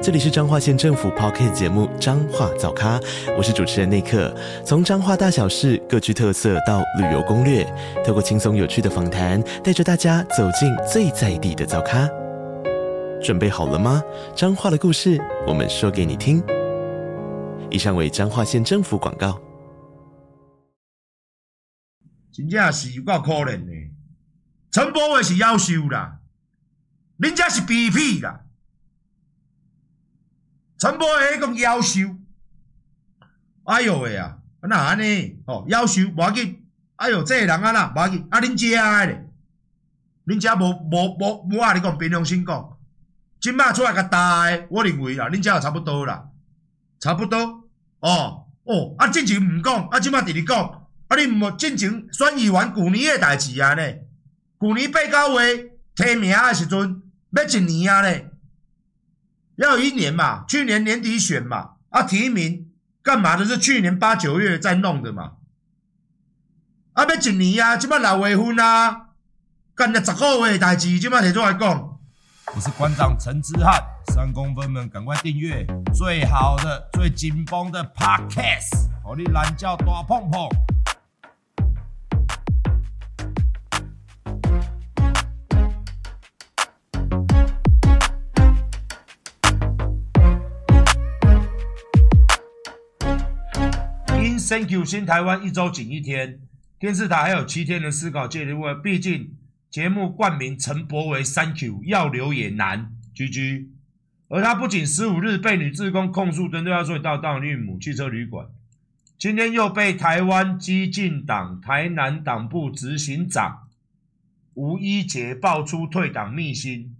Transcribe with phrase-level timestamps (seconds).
[0.00, 3.00] 这里是彰化县政府 Podcast 节目《彰化早咖》，
[3.36, 4.32] 我是主持人内克。
[4.64, 7.64] 从彰化大小事各具特色到旅游攻略，
[8.06, 12.08] 透过轻松有趣的访谈，带着大家走进最在地的早咖。
[13.20, 14.00] 准备好了吗？
[14.36, 16.40] 彰化的故事，我们说给你听。
[17.68, 19.36] 以上为彰化县政府广告。
[22.32, 23.72] 真正是有够可怜的，
[24.70, 26.20] 陈柏惟是夭寿啦，
[27.16, 28.44] 人家是 BP 啦。
[30.78, 32.16] 陈柏惟讲夭寿，
[33.64, 36.62] 哎哟喂啊，那安尼哦，夭寿无要紧，
[36.94, 39.28] 哎哟，这个人啊啦，无要紧，啊恁遮咧，
[40.24, 41.72] 恁遮无无无无啊？
[41.72, 42.78] 你讲平常心讲，
[43.40, 46.28] 即摆出来甲大个，我认为啦，恁遮也差不多啦，
[47.00, 47.68] 差不多。
[47.98, 53.82] 哦哦，啊进前毋讲，啊即摆直直讲，啊你毋进前选议员旧年个代志啊呢？
[54.60, 57.02] 旧年八九月提名个时阵，
[57.32, 58.27] 要一年啊呢？
[59.58, 62.70] 要一年嘛，去年年底选嘛，啊提名
[63.02, 63.44] 干嘛的？
[63.44, 65.32] 是去年八九月在弄的嘛，
[66.92, 69.08] 啊要一年啊，即摆六月份啊，
[69.74, 71.98] 干了十个月的代志，即摆提出来讲。
[72.54, 73.74] 我是馆长陈之汉，
[74.14, 80.48] 三公分们赶快订阅最好的、最紧绷的 Podcast，好你懒觉大碰碰。
[94.48, 96.40] Thank you，新台湾一周仅一天，
[96.78, 99.36] 电视台还有七天的思考戒留位，毕竟
[99.68, 103.66] 节目冠名陈柏为 Thank you，要留也难，GG。
[104.28, 108.46] 而他不仅十五日被女职工控诉针对他说到当孕母汽车旅馆，
[109.18, 113.68] 今天又被台湾激进党台南党部执行长
[114.54, 116.96] 吴一杰爆出退党秘辛。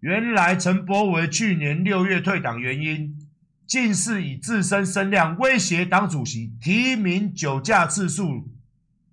[0.00, 3.16] 原来陈柏为去年六月退党原因。
[3.72, 8.50] 竟是以自身声量威胁党主席提名酒驾次数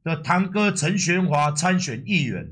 [0.04, 2.52] 的堂哥陈玄华参选议员，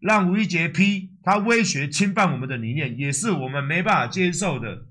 [0.00, 4.82] 让吴一杰批他威胁侵犯我们的理念，也是我们没办法接受的。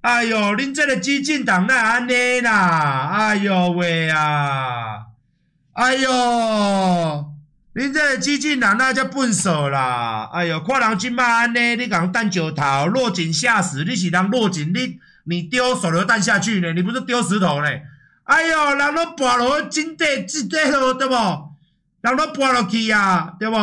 [0.00, 3.10] 哎呦，您这个激进党那安尼啦？
[3.12, 5.06] 哎呦喂啊！
[5.74, 7.32] 哎呦，
[7.76, 10.28] 您这个激进党那叫笨手啦！
[10.32, 14.98] 哎呦，看人今嘛安尼，你讲蛋酒头落井下石，你是人落井你。
[15.24, 16.72] 你丢手榴弹下去呢？
[16.72, 17.68] 你不是丢石头呢？
[18.24, 21.14] 哎呦，人都爬落去井底，井底了，对不？
[22.00, 23.56] 人都爬落去啊，对不？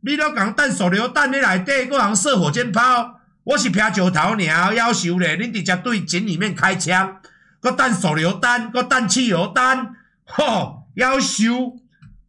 [0.00, 5.36] 你都讲弹手榴弹，你内底个人射火箭炮，我是劈石头尔，夭寿咧！
[5.36, 7.20] 恁直接对井里面开枪，
[7.60, 11.76] 个弹手榴弹，个弹汽油弹，吼，夭寿！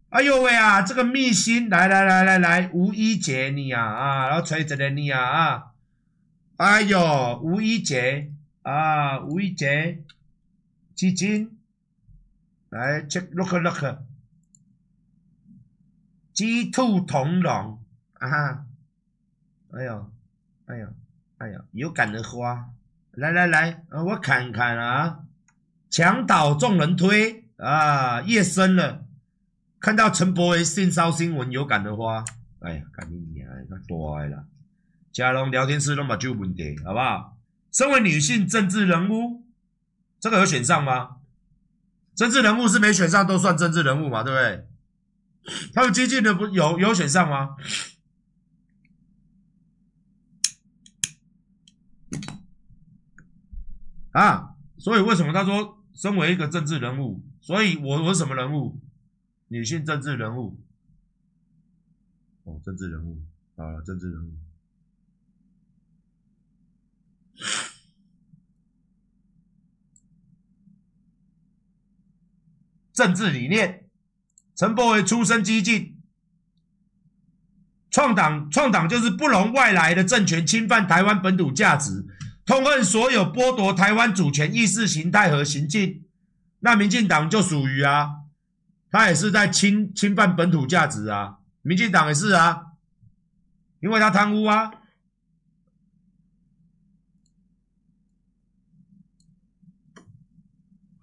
[0.09, 5.63] 哎呦喂啊，这个秘辛，来来来来来，吴一杰你啊啊，然后锤子的你啊啊，
[6.57, 8.29] 哎呦，吴一洁。
[8.63, 10.03] 啊，吴一洁，
[10.95, 11.57] 基金，
[12.69, 13.97] 来 check look look，
[16.33, 18.65] 鸡兔同笼啊，
[19.71, 20.11] 哎呦，
[20.65, 20.87] 哎呦，
[21.39, 22.69] 哎呦，有感而发，
[23.11, 25.25] 来来来，我看看啊，
[25.89, 29.05] 墙倒众人推啊，夜深了，
[29.81, 32.23] 看到陈柏惟性骚新闻，有感而发，
[32.59, 34.47] 哎呀，赶紧念，那多了，
[35.11, 37.32] 嘉龙聊天室都没有问题，好不好？
[37.73, 39.43] 身为女性政治人物，
[40.19, 41.17] 这个有选上吗？
[42.15, 44.67] 政治人物是没选上都算政治人物嘛，对不对？
[45.73, 47.57] 他们基进的不有有选上吗？
[54.11, 58.79] 啊，所以为什么他说身为一个政治人物，所以我我什么人物？
[59.47, 60.61] 女性政治人物。
[62.43, 63.23] 哦，政治人物，
[63.57, 64.42] 好了，政治人物。
[72.93, 73.89] 政治理念，
[74.55, 75.99] 陈柏惟出身激进，
[77.89, 82.05] 创党创党就是不容外来的政权侵犯台湾本土价值，
[82.45, 86.05] 痛恨所有剥夺台湾主权意识形态和行径。
[86.59, 88.09] 那民进党就属于啊，
[88.89, 92.67] 他也是在侵侵犯本土价值啊，民进党也是啊，
[93.79, 94.71] 因为他贪污啊。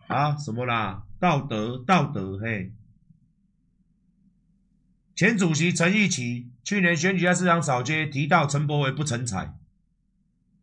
[0.07, 1.05] 啊，什么啦？
[1.21, 2.73] 道德，道德，嘿！
[5.15, 9.55] 前主席陈义奇去年选举在市场扫街，提到陈柏惟不成才，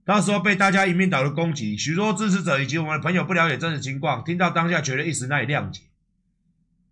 [0.03, 5.83] 到时候被大家一面倒的攻击，许多支持者以及我们的朋友不了解真实情况，听到当下觉得一时难以谅解。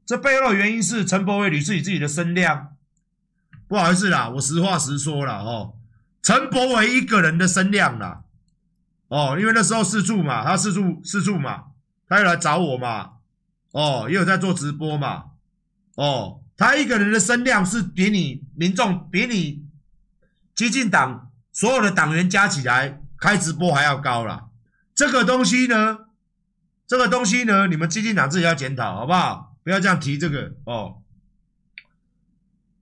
[0.05, 2.75] 这背后原因是陈柏惟屡次以自己的声量，
[3.67, 5.75] 不好意思啦，我实话实说了哦，
[6.21, 8.25] 陈柏惟一个人的声量啦，
[9.07, 11.71] 哦，因为那时候四处嘛，他四处四处嘛，
[12.07, 13.13] 他又来找我嘛，
[13.75, 15.25] 哦，也有在做直播嘛，
[15.95, 19.65] 哦，他一个人的声量是比你民众比你
[20.55, 24.45] 激进党所有的党员加起来开直播还要高啦。
[24.95, 26.05] 这个东西呢，
[26.87, 29.57] 这个东西呢，你们激进党自己要检讨好不好？
[29.61, 31.01] 不要这样提这个哦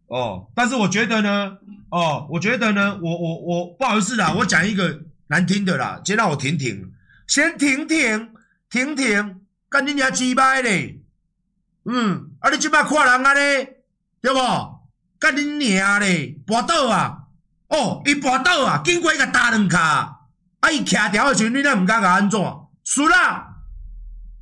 [0.05, 1.57] 哦，但是我觉得呢，
[1.89, 6.93] 哦，我觉得呢，我我我不好意思啦，我讲一个难听的啦，先让我停停，
[7.25, 8.29] 先停停
[8.69, 9.41] 停停，
[9.73, 11.01] 干恁娘鸡掰嘞，
[11.85, 13.67] 嗯，啊你即摆看人安尼，
[14.21, 14.37] 对无？
[15.17, 17.23] 干恁娘嘞，跋倒啊，
[17.69, 20.27] 哦，伊跋倒啊，经过伊个打两卡，
[20.59, 22.39] 啊伊徛条的时阵，你那唔敢甲安怎？
[22.83, 23.47] 输啦，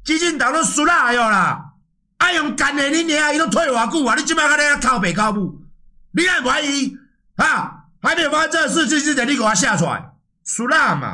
[0.04, 1.76] 基进党都输啦哎哟啦。
[2.18, 4.16] 啊用干的，恁娘伊都退偌久啊！
[4.16, 5.64] 你即摆个咧靠北靠母，
[6.12, 6.98] 你还怀疑
[7.38, 7.86] 啊？
[8.02, 10.12] 还没有发生这事情之前，你给我下出来，
[10.44, 11.08] 输啦嘛！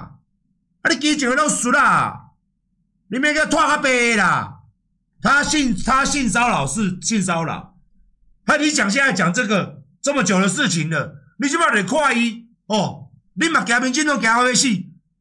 [0.81, 2.23] 啊，你基进都输啦！
[3.09, 4.55] 你免个拖个背啦！
[5.21, 7.75] 他性他性骚扰是性骚扰，
[8.45, 13.09] 他你讲现在讲这个这么久的事情了，你起码得看伊哦！
[13.33, 14.67] 你嘛革命军都惊会死，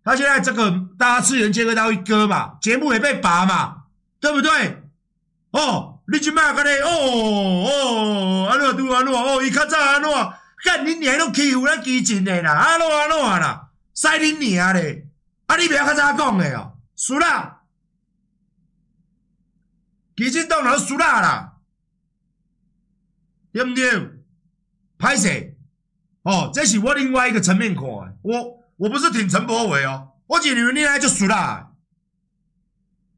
[0.05, 3.85] 他现在这个大家次元切割刀一割嘛，节目也被拔嘛，
[4.21, 4.83] 对不对？
[5.53, 9.15] 哦，你即摆个咧，哦哦，安怎拄安怎？
[9.15, 10.11] 哦，伊较早安怎？
[10.65, 13.69] 干你娘都欺负咱基进的啦，安怎安怎啦？
[13.95, 15.07] 使你娘咧！
[15.47, 17.56] 啊，你不要较早讲的哦，输啦！
[20.17, 21.59] 基进党都输啦啦，
[23.53, 24.25] 对不对？
[24.99, 25.57] 歹势
[26.23, 31.73] 哦，这是我另外一个层面看的，我我不是挺陈柏惟哦，我认为你来就输啦，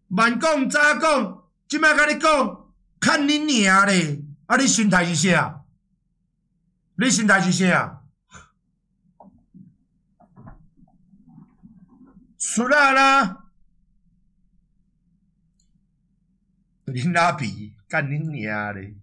[0.08, 1.44] 慢讲早讲。
[1.68, 4.24] 今摆跟你讲，看你娘嘞！
[4.46, 5.64] 啊，你心态是啥？
[6.96, 8.02] 你心态是啥？
[12.38, 13.47] 输啦啦！
[16.92, 18.94] 你拉皮，干你娘嘞！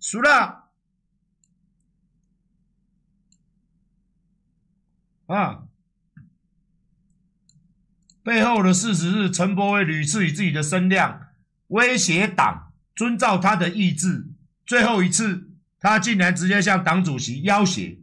[0.00, 0.64] 输啦！
[5.26, 5.64] 啊！
[8.22, 11.28] 背后的事实是，陈柏惟屡次以自己的身量。
[11.68, 14.28] 威胁党遵照他的意志，
[14.64, 17.98] 最后一次，他竟然直接向党主席要挟，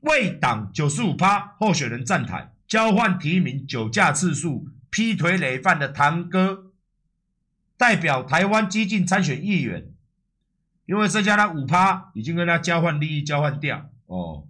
[0.00, 6.65] 为党九十五趴候选人站台，交换提名酒驾次数，劈腿累犯的堂哥，
[7.76, 9.92] 代表台湾激进参选议员，
[10.86, 14.46] 因为剩下那五趴已经跟他交换利益交换掉哦。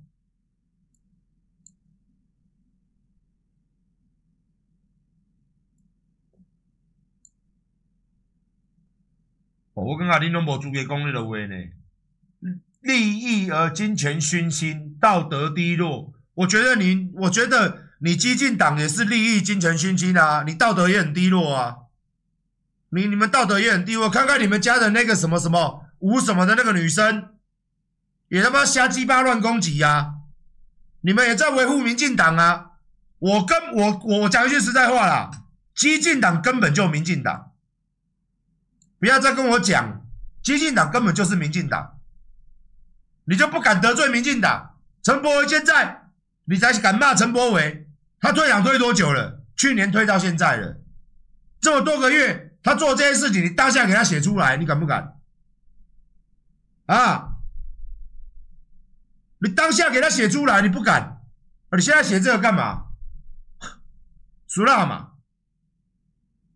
[9.75, 11.55] 哦、我感觉你拢无资格讲你的话呢，
[12.81, 16.15] 利益而金钱熏心，道德低落。
[16.33, 21.77] 我觉得你，我觉得你激进党也是利益金钱熏心啊，你道德也很低落啊。
[22.91, 27.31] 你你们道德也很低我，看看你们家的那个什么什么吴什么的那个女生，
[28.29, 30.15] 也他妈瞎鸡巴乱攻击呀！
[31.01, 32.73] 你们也在维护民进党啊！
[33.19, 35.31] 我跟我我讲一句实在话啦，
[35.75, 37.53] 激进党根本就民进党。
[38.99, 40.07] 不要再跟我讲，
[40.43, 41.99] 激进党根本就是民进党，
[43.25, 44.77] 你就不敢得罪民进党？
[45.03, 46.09] 陈柏惟现在，
[46.45, 47.87] 你才敢骂陈柏惟？
[48.21, 49.43] 他退党退多久了？
[49.57, 50.81] 去年退到现在了，
[51.61, 55.21] 这么多个月，他做这些事情，你当下给他写出来，你敢不敢？
[56.87, 57.37] 啊？
[59.39, 61.23] 你当下给他写出来，你不敢？
[61.69, 62.89] 啊你现在写这个干嘛？
[64.49, 65.13] 输了嘛？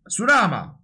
[0.07, 0.79] 输了嘛？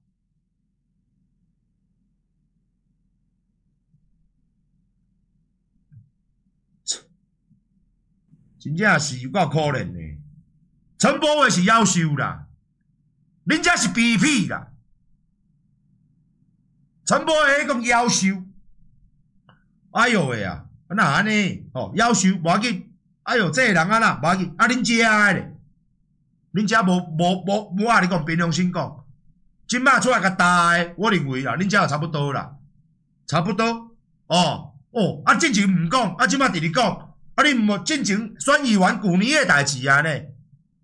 [8.57, 10.22] 真正是有够可怜的，
[10.98, 12.48] 陈柏惟是夭寿啦，
[13.43, 14.72] 人家是 BP 啦，
[17.08, 18.44] 陈柏惟讲夭寿，
[19.92, 22.92] 哎哟喂啊，那安尼哦，夭寿无要紧，
[23.24, 25.56] 哎哟这个人啊啦，无要紧，啊恁遮咧，
[26.54, 29.06] 恁遮无无无无啊你讲平常心讲，
[29.66, 32.56] 即摆出来甲大个，我认为啦，恁遮也差不多啦，
[33.26, 33.96] 差不多，
[34.28, 37.16] 哦哦，啊进前毋讲，啊即摆直直讲。
[37.36, 37.44] 啊！
[37.44, 40.10] 你毋进前选议员旧年诶代志啊呢？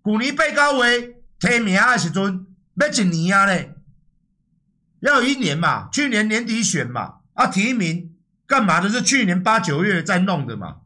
[0.04, 3.73] 旧年八九月提名诶时阵，要一年啊咧？
[5.12, 5.88] 要一年嘛？
[5.90, 7.20] 去年年底选嘛？
[7.34, 8.88] 啊提名干嘛的？
[8.88, 10.80] 是去年八九月在弄的嘛？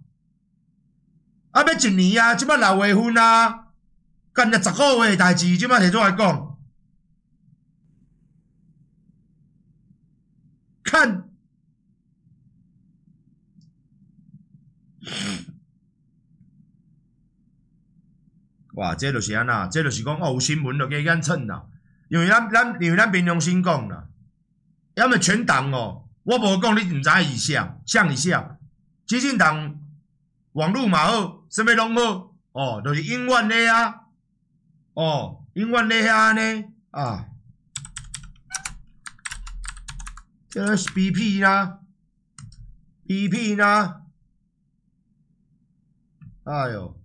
[1.50, 3.68] 啊，要一年啊，即摆六月份啊，
[4.32, 6.58] 干了十个月代志，即摆提出来讲，
[10.82, 11.28] 看，
[18.74, 21.66] 哇，这就是安那，这就是讲哦，有新闻就加紧蹭啦，
[22.08, 24.08] 因为咱咱因为咱平常心讲啦，
[24.94, 26.04] 要么全党哦。
[26.24, 28.58] 我无讲，你毋知以下，像以下，
[29.06, 29.80] 基进党
[30.52, 33.94] 网络嘛好，啥物拢好，哦，就是永远的啊，
[34.92, 37.28] 哦，永远的遐呢，啊，
[40.50, 41.80] 这是 BP 啦
[43.06, 44.02] ，BP 啦，
[46.44, 47.00] 哎哟，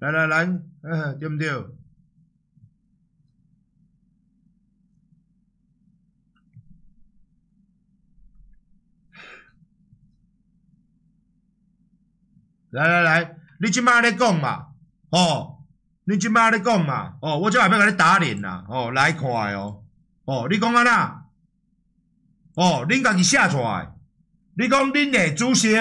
[0.00, 0.44] 来来来，
[0.82, 1.48] 嗯，对不对？
[12.70, 14.68] 来来来，你即摆咧讲嘛？
[15.10, 15.64] 哦，
[16.04, 17.16] 你即摆咧讲嘛？
[17.20, 18.64] 哦，我即下要甲你打脸啦！
[18.68, 19.84] 哦，来看哦！
[20.24, 21.26] 哦，你讲安那？
[22.54, 23.92] 哦，恁家己写出来。
[24.54, 25.74] 你讲恁的主席，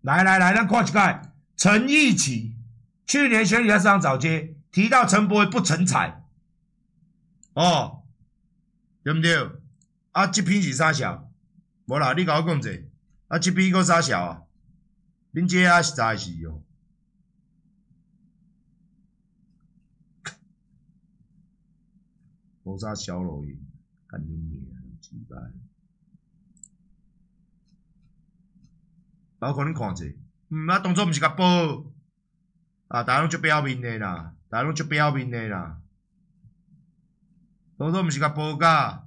[0.00, 1.22] 来来来，咱看一个。
[1.56, 2.56] 陈义起，
[3.10, 6.24] 去年选举在市场找街，提到陈柏惟不成才。
[7.54, 8.04] 哦，
[9.02, 9.50] 对不对？
[10.12, 11.28] 啊，这篇是啥小？
[11.86, 12.70] 无啦，你甲我讲者。
[13.26, 14.42] 啊，这篇个啥小啊？
[15.34, 16.62] 恁姐啊，实在是哦，
[22.62, 23.58] 无啥小路用，
[24.06, 25.36] 干恁娘，奇怪。
[29.40, 30.04] 包括恁看者，
[30.50, 31.89] 嗯，啊，当作毋是甲报，
[32.90, 35.80] 啊，大家拢足表面的啦，大家拢足表面的啦，
[37.78, 39.06] 当作毋是甲报价。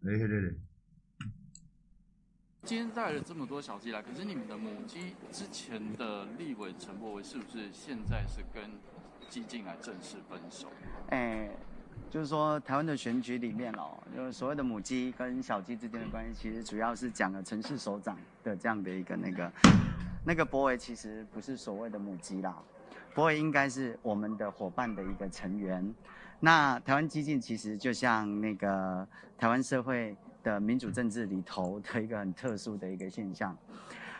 [0.00, 0.58] 哎，对对对。
[2.64, 8.70] 今天带了这么多小鸡来，可是你们的母鸡之前的立委陈柏惟是不是现在是跟
[9.32, 10.68] 激进来正式分手？
[11.08, 11.48] 哎，
[12.10, 19.50] 就是说台湾的选举里面哦，就是所谓的母鸡跟小鸡之间的关系，其实主要是讲了城市首长的这样的一个那个，
[20.26, 22.62] 那个柏惟其实不是所谓的母鸡啦，
[23.14, 25.94] 柏惟应该是我们的伙伴的一个成员。
[26.38, 29.08] 那台湾激进其实就像那个
[29.38, 33.56] 台湾社会的民主政治里头的一个很特殊的一个现象。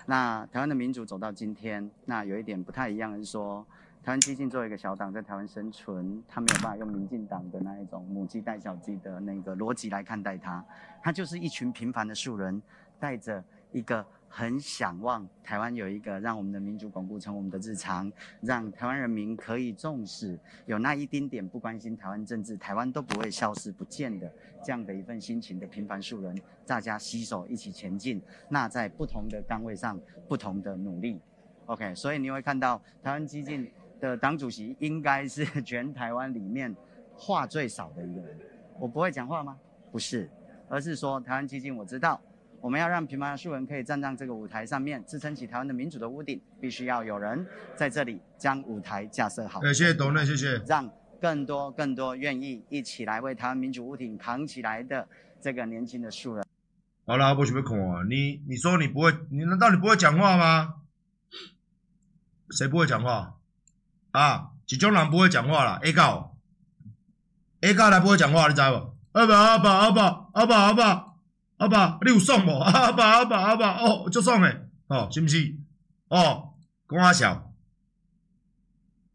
[0.07, 3.65] 那台湾的民主走到今天，那有一点不太一样是说，
[4.05, 10.65] 台湾激进作为一个小党在台湾生存，他没有办法用民进党的那一种母鸡带小鸡的那个逻辑来看待它，
[11.01, 12.61] 它就是一群平凡的素人
[12.99, 14.05] 带着一个。
[14.35, 24.33] 很想望台湾有一个让我们的民主巩固成我们的日常，让台湾人民可以重视有那一丁点不关心台湾政治，台湾都不会消失不见的
[24.65, 26.35] 这样的一份心情的平凡素人，
[26.67, 28.23] 大家携手一起前进。
[28.49, 31.21] 那在不同的岗位上，不同的努力。
[31.67, 33.71] OK，所以你会看到台湾激进
[34.03, 36.75] 的党主席应该是全台湾里面
[37.15, 38.37] 话最少的一个人。
[38.81, 39.57] 我不会讲话吗？
[39.93, 40.29] 不是，
[40.69, 42.21] 而是说台湾基金我知道。
[42.61, 49.61] 我们要让平凡的素人可以站在这个舞台上面，支撑起台湾的民主的屋顶，必须要有人在这里将舞台架设好。
[49.63, 50.61] 谢谢董内，谢谢。
[50.67, 50.91] 让
[51.21, 55.09] 更多更多愿意一起来为台湾民主屋顶扛起来的
[55.41, 56.45] 这个年轻的素人。
[57.05, 58.03] 好了，不许被恐啊！
[58.09, 60.83] 你你说你不会，你难道你不会讲话吗？
[62.51, 63.39] 谁不会讲话？
[64.13, 66.37] 啊，几种人不会讲话啦？A 告
[67.61, 69.19] ，A 告来不会讲话，你知道不？
[69.19, 71.09] 阿爸阿爸阿爸阿爸阿爸。
[71.59, 72.59] 阿爸，你有爽无？
[72.59, 75.57] 阿爸，阿爸，阿爸，哦，足爽诶，哦，是毋是？
[76.09, 76.55] 哦，
[76.89, 77.53] 讲阿笑，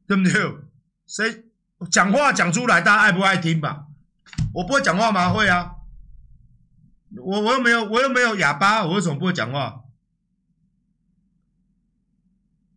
[0.07, 0.31] 对不对？
[1.05, 1.43] 谁
[1.91, 3.87] 讲话讲出来，大家爱不爱听吧？
[4.53, 5.29] 我不会讲话吗？
[5.33, 5.75] 会啊，
[7.17, 9.83] 我我又没有，我又没有哑巴，我为什么不会讲话？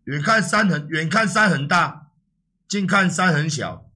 [0.04, 2.09] 远看山很远，看山很大，
[2.70, 3.90] 近看山很小，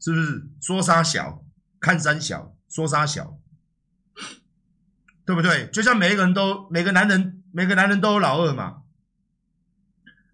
[0.00, 0.48] 是不是？
[0.62, 1.44] 说山小，
[1.78, 3.38] 看山小，说山小。
[5.26, 5.68] 对不对？
[5.70, 8.82] 就像每一个人都，每个男人，每个男人都有老二嘛。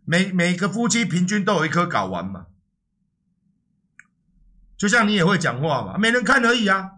[0.04, 2.46] 每每个夫妻平均都有一颗睾丸嘛。
[4.78, 6.92] 就像你也会讲话嘛，没人看而已啊。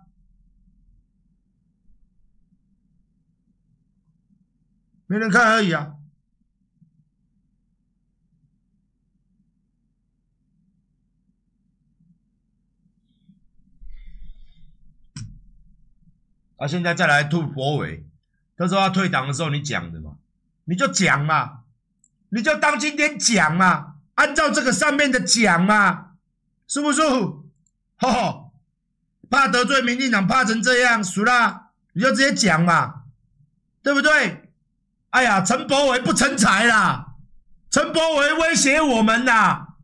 [5.06, 5.94] 没人看而已啊。
[16.58, 18.04] 啊，现在再来吐柏惟，
[18.56, 20.16] 他说他退党的时候你讲的嘛，
[20.64, 21.60] 你就讲嘛，
[22.30, 26.10] 你就当今天讲嘛，按照这个上面的讲嘛，
[26.66, 27.50] 舒不舒服？
[27.96, 28.52] 吼吼，
[29.30, 33.02] 怕得罪民进党，怕成这样，输啦，你就直接讲嘛，
[33.82, 34.50] 对不对？
[35.10, 37.14] 哎呀，陈博伟不成才啦，
[37.70, 39.76] 陈博伟威胁我们啦，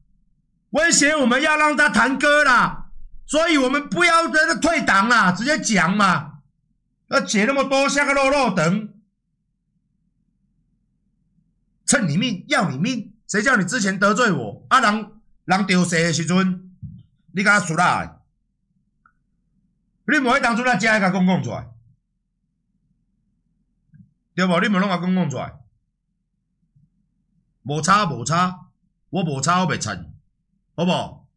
[0.71, 2.87] 威胁我们要让他弹歌啦，
[3.26, 6.33] 所以我们不要在这退党啦，直接讲嘛。
[7.14, 8.92] 要写那么多，像个肉肉等，
[11.87, 14.66] 趁你命要你命，谁叫你之前得罪我？
[14.68, 15.12] 啊人
[15.44, 16.76] 人丢谁的时阵，
[17.33, 18.23] 你给他输啦！
[20.06, 21.68] 你莫去当初那家个讲讲出来，
[24.35, 24.61] 对无？
[24.61, 25.54] 你莫拢甲讲讲出来，
[27.62, 28.66] 无差无差，
[29.11, 30.12] 我无差我袂趁，
[30.75, 31.28] 好无？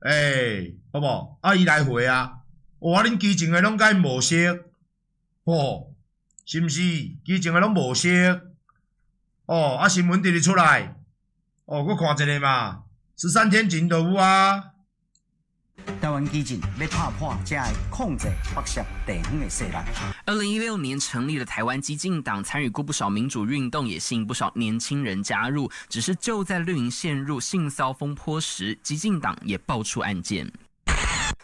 [0.00, 1.38] 诶、好无？
[1.42, 2.38] 啊伊来回啊，
[2.78, 4.69] 我恁基情的拢甲伊无熟。
[5.50, 5.88] 哦，
[6.46, 6.80] 是毋是？
[7.24, 8.40] 基情诶拢无识
[9.46, 10.96] 哦，啊新闻直直出来，
[11.64, 12.82] 哦，我看一下嘛，
[13.16, 14.62] 十三天前就有啊。
[16.00, 19.74] 台湾基进要打破这个控制北上地方的势力。
[20.26, 25.70] 二零一六年成立的台湾基进党，参与过不少民主运动，也吸引不少年轻人加入。
[25.88, 30.52] 只是就在绿营陷入性骚风波时，基进党也爆出案件。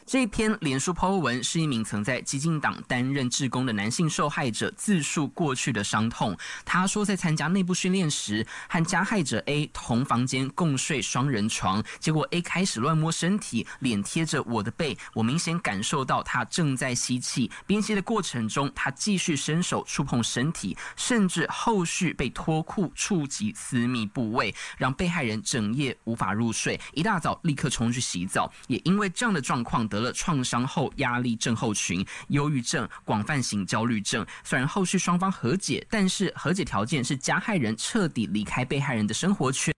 [0.06, 6.36] 这篇脸书 po 文是一名曾在激进党担任志工的男性受害者自述过去的伤痛。
[6.64, 17.50] 他说，在参加内部训练时，和加害者 A 同房间共睡双人床，结果 A 开始乱摸身体，脸贴着我的背，我明显感受到他正在吸气。
[17.66, 26.80] 边吸的过程中，他继续伸手触碰身体，甚至后续被脱裤触及私密部位，让被害人整夜无法入睡。
[26.92, 34.26] 一大早立刻冲去洗澡，也因为这样的状况得得了创伤后压力症候群、忧郁症、广泛型焦虑症。
[34.44, 39.74] 虽然后续双方和解，但是和解条件是加害人彻底离开被害人的生活圈。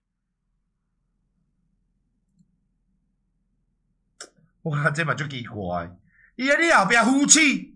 [4.63, 5.89] 哇，这嘛就奇怪，
[6.35, 7.73] 伊在你后边呼气，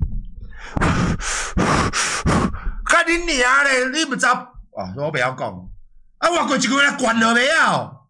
[2.83, 4.33] 看你娘嘞，你不知道
[4.75, 4.93] 啊？
[4.97, 5.69] 我不要讲，
[6.17, 8.02] 啊，我过一个月关了没有？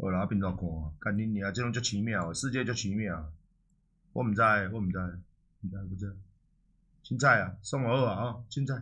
[0.00, 0.64] 好啦，变怎看？
[1.00, 3.32] 看你娘，这种足奇妙，世界足奇妙。
[4.12, 4.40] 我唔知，
[4.72, 4.98] 我唔知，
[5.62, 6.16] 唔知不知。
[7.02, 8.80] 凊彩啊，送我好啊，凊彩。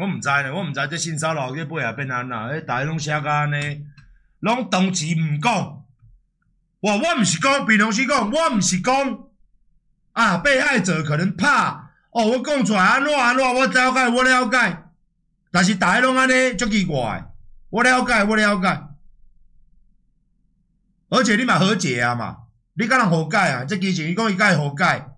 [0.00, 3.84] 我毋知呢，我毋知这性骚扰去背后变安怎，迄大家拢写甲安尼，
[4.38, 5.52] 拢当时毋讲。
[6.80, 9.18] 哇，我毋是讲，比如是讲，我毋是讲
[10.12, 14.84] 啊，被害者可能怕哦，我讲出来安怎安怎，我了解，我了解。
[15.50, 17.30] 但是大家拢安尼，足奇怪。
[17.68, 18.86] 我了解，我了解。
[21.10, 22.38] 而且你嘛和解啊嘛，
[22.72, 23.66] 你甲人和解啊？
[23.66, 25.10] 这之前伊讲伊甲伊和解，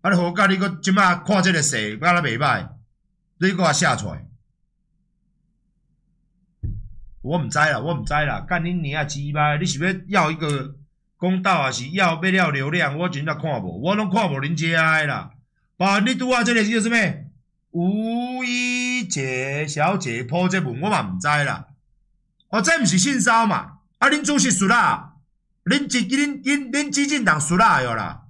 [0.00, 2.77] 啊你和解，你搁即马看即个势，敢若袂歹。
[3.40, 4.26] 你给我下出来，
[7.22, 9.56] 我唔知啦，我唔知啦，干恁娘鸡巴！
[9.56, 10.74] 你是要要一个
[11.16, 12.98] 公道，还是要要了流量？
[12.98, 15.30] 我真正看无，我拢看无恁遮的啦。
[15.76, 16.96] 把你拄啊，这个是什么？
[17.70, 21.66] 吴一洁小姐破这文，我嘛唔知啦。
[22.48, 23.78] 哦，这毋是性骚嘛？
[23.98, 25.12] 啊，恁主席输啦，
[25.64, 28.24] 恁基恁恁恁基进党输啦哟啦。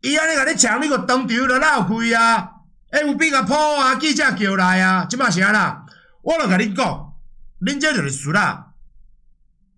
[0.00, 2.59] 伊安尼甲你抢，你个当场就闹开啊！
[2.90, 3.94] 哎，有变个破啊！
[3.94, 5.04] 记者叫来啊！
[5.04, 5.86] 即马是安啦，
[6.22, 7.14] 我着甲恁讲，
[7.60, 8.72] 恁这就是输啦，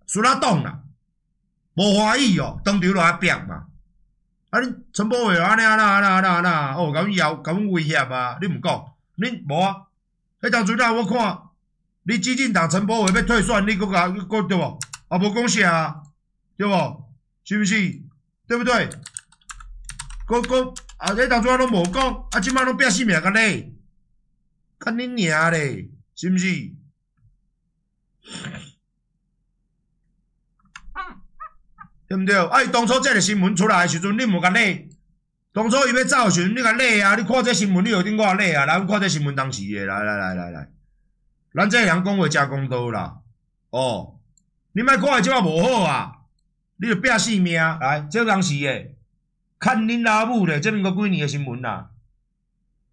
[0.07, 0.79] 输啦党啦，
[1.75, 3.67] 无欢喜哦，当场着爱拼嘛。
[4.49, 8.37] 啊，恁陈柏惟安尼安那安那安那安那，哦，甲阮要甲阮威胁啊！
[8.41, 8.85] 你毋讲，
[9.17, 9.75] 恁无啊？
[10.41, 11.39] 迄当初呐，我看
[12.03, 14.79] 你基进党陈柏惟要退选，你搁甲搁对无？
[15.09, 16.01] 啊，无讲啥啊？
[16.57, 17.05] 对无？
[17.43, 18.01] 是毋是？
[18.47, 18.89] 对不对？
[20.25, 20.73] 搁搁。
[21.03, 21.11] 啊！
[21.11, 22.39] 你当初我拢无讲，啊！
[22.39, 23.75] 即摆拢拼性命甲你，
[24.79, 26.45] 干恁娘咧，是毋是？
[32.07, 32.37] 对毋对？
[32.37, 32.63] 啊！
[32.63, 34.87] 伊当初这个新闻出来诶时阵，你无甲你，
[35.51, 37.15] 当初伊要走时阵，你甲你啊！
[37.17, 38.65] 你看这新闻，你有顶我你啊！
[38.65, 40.71] 来，看这新闻当时诶，来来来来来，
[41.53, 43.17] 咱这人讲话诚公道啦。
[43.71, 44.21] 哦，
[44.71, 46.21] 你莫看诶即摆无好啊！
[46.77, 48.92] 你着拼性命，来，这当时诶。
[49.63, 51.89] 看恁老母咧，这边个几年的新闻啦，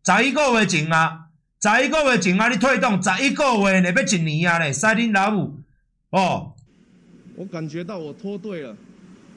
[0.04, 1.26] 十一个月前啊，
[1.60, 5.58] 十一个月前啊，你退党，十一个月呢，要一年啊咧，塞恁老母
[6.10, 6.54] 哦。
[7.34, 8.76] 我感觉到我脱队了，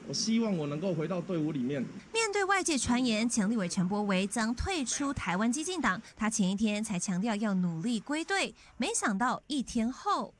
[0.06, 1.84] 我希望我能够回到队伍里面。
[2.12, 10.34] 面对外界传言，前立委陈柏惟将退出台湾激进党，他前一天才强调要努力归队，没想到一天后。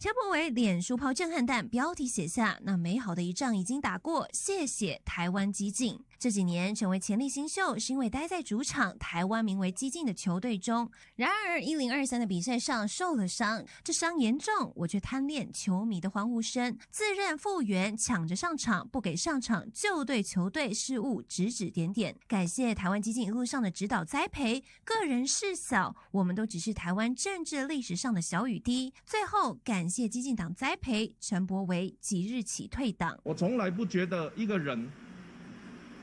[0.00, 10.90] 陈柏惟脸书抛震撼弹，标题写下：“那美好的一仗已经打过，谢谢台湾激进。”这几年成为潜力新秀，是因为待在主场台湾名为激进的球队中。
[11.14, 22.14] 然而，一零二三的比赛上受了伤，这伤严重，我却贪恋球迷的欢呼声，自认复原，抢着上场，不给上场就对球队事务指指点点。
[22.28, 28.92] 感谢台湾激进一路上的指导栽培，个人事小，我们都只是台湾政治历史上的小雨滴。
[29.06, 29.86] 最后感。
[29.86, 33.18] 谢激进党栽培，陈柏惟即日起退党。
[33.22, 34.90] 我从来不觉得一个人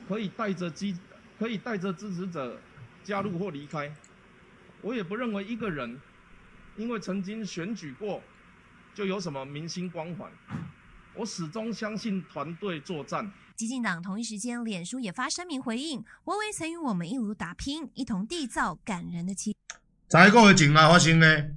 [0.08, 0.94] 可以带着支，
[1.38, 2.60] 可以带着支持者
[3.02, 3.92] 加入或离开。
[4.80, 5.98] 我也不认为一个人
[6.76, 8.22] 因为曾经选举过
[8.94, 10.30] 就有什么明星光环。
[11.14, 13.30] 我始终相信团队作战。
[13.56, 19.56] 激进党同一时间，脸书也发声明回应：微微曾与我们一路打拼，一同缔造感人的期。
[20.10, 21.54] 十个月前啊发生的，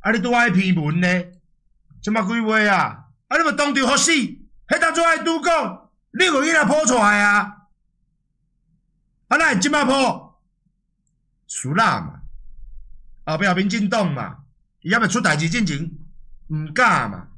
[0.00, 1.06] 啊你都爱批文呢？
[2.02, 3.04] 这么几话啊！
[3.28, 7.59] 啊，你们当场发死，迄当初爱拄讲，你有伊来破出来啊？
[9.30, 10.42] 啊，那你这么破，
[11.46, 12.20] 输啦嘛！
[13.24, 14.38] 后壁民进党嘛，
[14.80, 15.88] 伊还没出代志进前，
[16.48, 17.28] 唔敢嘛，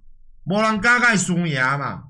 [0.45, 2.05] 无人敢甲伊输赢嘛。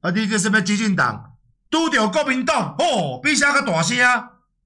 [0.00, 1.36] 啊，你这是要基进党，
[1.70, 3.98] 拄着国民党，吼，比啥较大声？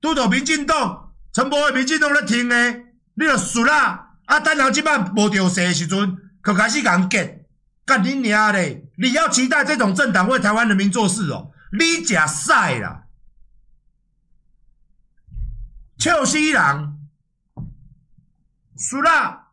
[0.01, 4.19] 拄着民进党，全部的民进党咧听诶，你着输啦！
[4.27, 4.39] 啊！
[4.39, 7.45] 等人即摆无着势的时阵，可开始讲结，
[7.85, 8.89] 干你娘嘞！
[8.97, 13.07] 你要期待这种政党为台湾人民做事哦，你食屎啦！
[15.99, 17.09] 笑死人！
[18.77, 19.49] 输啦！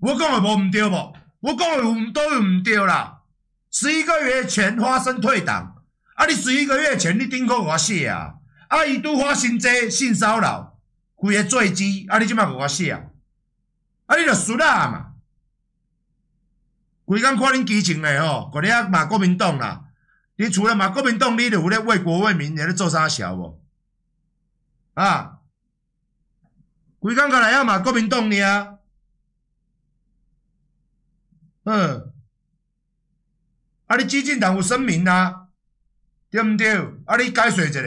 [0.00, 1.16] 我讲的无毋对无？
[1.40, 3.22] 我讲的有毋对毋对啦！
[3.70, 5.82] 十一个月前发生退党，
[6.16, 6.26] 啊！
[6.26, 8.34] 你十一个月前你顶可我写啊！
[8.68, 8.84] 啊！
[8.84, 10.78] 伊拄发生这性骚扰，
[11.14, 12.18] 规个坠机，啊！
[12.18, 13.04] 你即摆给我写啊！
[14.04, 14.16] 啊！
[14.16, 15.14] 你着输啦嘛！
[17.06, 19.83] 规工看恁基情嘞吼，个你啊骂国民党啦！
[20.36, 23.62] 你除了骂国民党，你有咧为国为民，你咧做啥潲无？
[24.94, 25.40] 啊！
[26.98, 28.78] 规工个来要骂国民党尔？
[31.64, 32.12] 嗯，
[33.86, 33.96] 啊！
[33.96, 35.48] 你激进党有声明啊，
[36.30, 36.76] 对毋对？
[37.06, 37.16] 啊！
[37.16, 37.80] 你解说一下，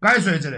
[0.00, 0.50] 解说一下。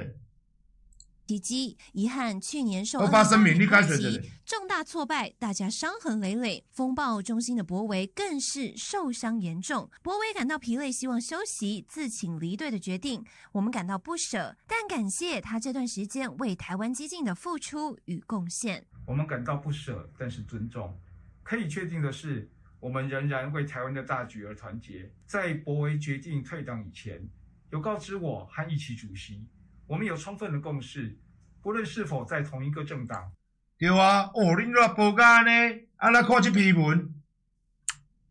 [1.26, 6.62] 奇迹，遗憾，去年受重大挫败，大家伤痕累累。
[6.70, 9.90] 风暴中心的博维更是受伤严重。
[10.02, 18.84] 博维感到疲累，希望休息，自请离队的决定，我们感到不舍，但感谢他这段时间为台湾激进的付出与贡献。
[19.06, 20.94] 我们感到不舍，但是尊重。
[21.42, 25.10] 可以确定的是，我们仍然为台湾的大局而团结。
[25.26, 27.26] 在博维决定退党以前，
[27.70, 29.46] 有告知我和一起主席。
[29.86, 31.18] 我们有充分的共识，
[31.62, 33.32] 不论是否在同一个政党。
[33.76, 37.12] 对啊，哦，恁若报甲安尼，啊，来看这批文，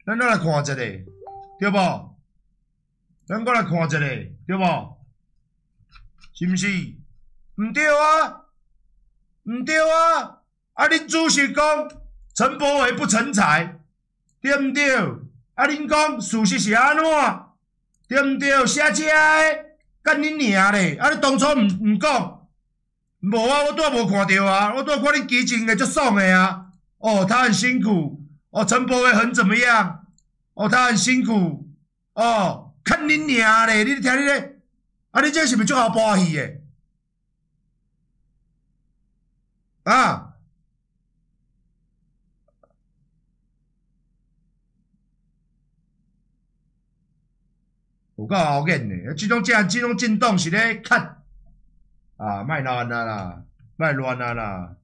[0.05, 2.15] 咱来看一下，对不？
[3.25, 4.97] 咱过来看一下，对不？
[6.33, 6.67] 是不是？
[7.55, 8.45] 唔对啊，
[9.43, 10.41] 唔对啊！
[10.73, 11.87] 啊，恁主席讲
[12.33, 13.79] 陈柏惟不成才，
[14.41, 14.95] 对唔对？
[15.53, 17.03] 啊，恁讲事实是安怎？
[18.07, 18.65] 对唔对？
[18.65, 19.72] 写这个。
[20.03, 20.95] 干恁娘嘞！
[20.97, 22.47] 啊，你当初毋毋讲，
[23.21, 26.67] 无啊，我都无看到啊，我都看你基进的足爽的啊。
[26.97, 28.21] 哦，他很辛苦。
[28.49, 30.05] 哦，陈柏惟很怎么样？
[30.53, 31.67] 哦，他很辛苦。
[32.13, 33.83] 哦，看恁娘嘞！
[33.85, 34.59] 你听你咧，
[35.11, 36.61] 啊，你这是毋是足好播戏的？
[39.83, 40.22] 啊！
[48.23, 51.21] 有够好演的，这种这样这种震动是咧看
[52.17, 53.43] 啊，卖乱啊啦，
[53.75, 54.75] 卖乱啊啦，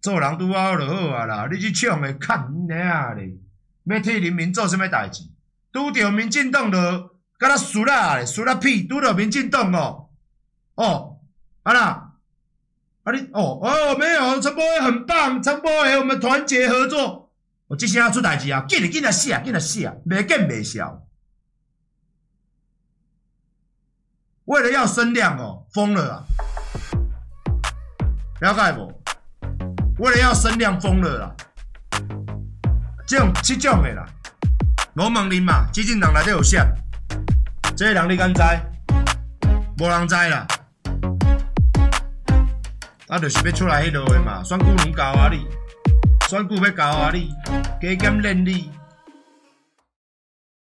[0.00, 3.36] 做人拄好就好啊啦，你去抢的看你娘嘞，
[3.84, 5.24] 要替人民做啥物代志？
[5.72, 6.78] 拄着民进党就
[7.38, 8.86] 甲他输啦，输啦屁！
[8.86, 10.08] 拄着民进党哦，
[10.76, 11.20] 哦，
[11.64, 12.14] 啊啦，
[13.02, 17.23] 啊你哦哦没有，陈柏惟很棒，陈柏惟我们团结合作。
[17.66, 18.64] 我即声出代志啊！
[18.68, 21.02] 紧来紧来写，紧来写，未见袂笑。
[24.44, 26.24] 为了要声量哦，疯了啊！
[28.40, 29.02] 了解无？
[29.98, 31.34] 为了要声量疯了啦！
[33.06, 34.06] 这种这种的啦，
[34.94, 36.66] 我问你嘛，基进党内底有啥？
[37.74, 38.42] 这个人你敢知？
[39.78, 40.46] 无人知啦。
[43.08, 45.46] 啊，就是要出来迄落的嘛，选举能搞啊你，
[46.34, 47.32] 选举要搞啊你，
[47.80, 48.68] 加减练你。